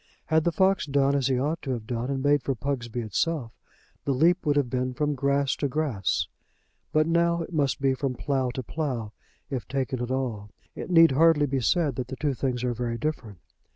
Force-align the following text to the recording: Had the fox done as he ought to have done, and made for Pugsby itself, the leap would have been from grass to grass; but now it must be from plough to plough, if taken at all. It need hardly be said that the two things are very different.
Had 0.25 0.45
the 0.45 0.51
fox 0.51 0.87
done 0.87 1.13
as 1.13 1.27
he 1.27 1.37
ought 1.39 1.61
to 1.61 1.69
have 1.73 1.85
done, 1.85 2.09
and 2.09 2.23
made 2.23 2.41
for 2.41 2.55
Pugsby 2.55 3.01
itself, 3.01 3.51
the 4.03 4.15
leap 4.15 4.43
would 4.47 4.55
have 4.55 4.67
been 4.67 4.95
from 4.95 5.13
grass 5.13 5.55
to 5.57 5.67
grass; 5.67 6.27
but 6.91 7.05
now 7.05 7.43
it 7.43 7.53
must 7.53 7.79
be 7.79 7.93
from 7.93 8.15
plough 8.15 8.49
to 8.55 8.63
plough, 8.63 9.13
if 9.51 9.67
taken 9.67 10.01
at 10.01 10.09
all. 10.09 10.49
It 10.73 10.89
need 10.89 11.11
hardly 11.11 11.45
be 11.45 11.59
said 11.61 11.97
that 11.97 12.07
the 12.07 12.15
two 12.15 12.33
things 12.33 12.63
are 12.63 12.73
very 12.73 12.97
different. 12.97 13.41